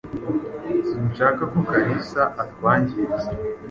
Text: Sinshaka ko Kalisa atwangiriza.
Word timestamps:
Sinshaka 0.87 1.41
ko 1.51 1.59
Kalisa 1.69 2.21
atwangiriza. 2.43 3.29